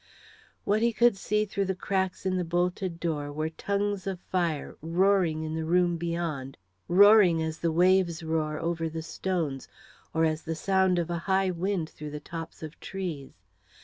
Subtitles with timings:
[0.63, 4.75] What he could see through the cracks in the bolted door were tongues of fire,
[4.81, 9.67] roaring in the room beyond roaring as the waves roar over the stones,
[10.11, 13.43] or as the sound of a high wind through the tops of trees.